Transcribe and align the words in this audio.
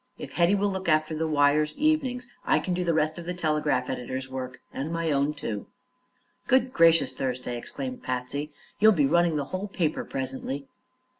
If 0.17 0.33
Hetty 0.33 0.55
will 0.55 0.71
look 0.71 0.89
after 0.89 1.13
the 1.15 1.27
wires 1.27 1.75
evenings 1.77 2.27
I 2.43 2.57
can 2.57 2.73
do 2.73 2.83
the 2.83 2.91
rest 2.95 3.19
of 3.19 3.25
the 3.25 3.35
telegraph 3.35 3.87
editor's 3.87 4.27
work, 4.27 4.59
and 4.73 4.91
my 4.91 5.11
own, 5.11 5.35
too." 5.35 5.67
"Good 6.47 6.73
gracious, 6.73 7.11
Thursday!" 7.11 7.55
exclaimed 7.55 8.01
Patsy; 8.01 8.51
"you'll 8.79 8.93
be 8.93 9.05
running 9.05 9.35
the 9.35 9.45
whole 9.53 9.67
paper, 9.67 10.03
presently." 10.03 10.65